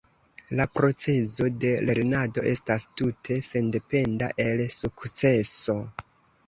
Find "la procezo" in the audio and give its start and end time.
0.59-1.49